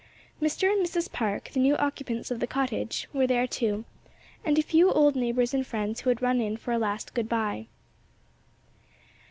Mr. 0.41 0.67
and 0.67 0.83
Mrs. 0.83 1.11
Park, 1.11 1.51
the 1.53 1.59
new 1.59 1.77
occupants 1.77 2.31
of 2.31 2.39
the 2.39 2.47
cottage, 2.47 3.07
were 3.13 3.27
there 3.27 3.45
too, 3.45 3.85
and 4.43 4.57
a 4.57 4.63
few 4.63 4.89
old 4.91 5.15
neighbors 5.15 5.53
and 5.53 5.63
friends 5.67 6.01
who 6.01 6.09
had 6.09 6.23
run 6.23 6.41
in 6.41 6.57
for 6.57 6.71
a 6.71 6.79
last 6.79 7.13
good 7.13 7.29
bye. 7.29 7.67